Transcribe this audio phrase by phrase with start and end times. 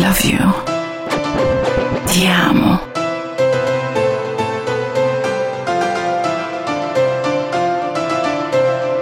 [0.00, 0.40] love you.
[2.06, 2.80] Ti amo.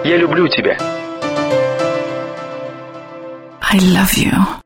[0.04, 0.76] Я люблю тебя.
[3.60, 4.57] I love you.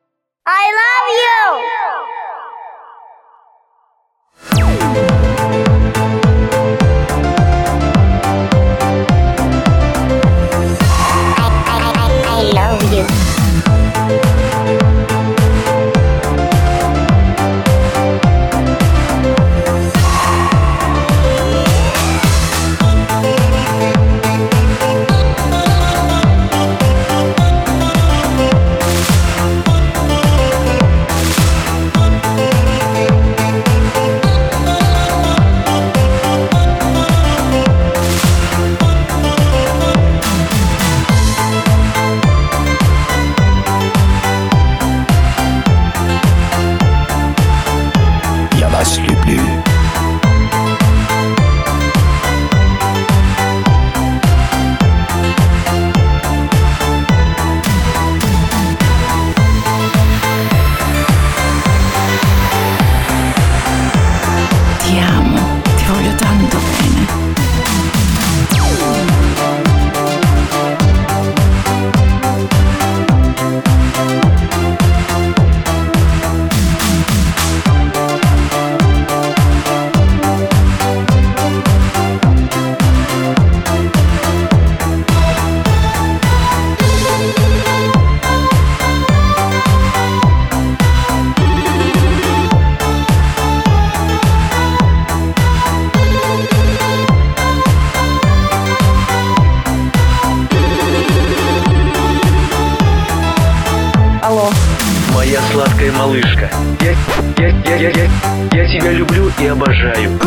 [105.53, 106.49] Сладкая малышка.
[106.81, 106.91] Я,
[107.37, 108.09] я, я, я, я,
[108.53, 110.19] я тебя люблю и обожаю.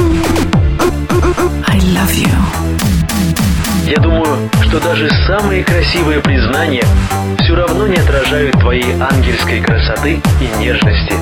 [1.67, 2.31] I love you.
[3.89, 6.85] Я думаю, что даже самые красивые признания
[7.41, 11.15] все равно не отражают твоей ангельской красоты и нежности.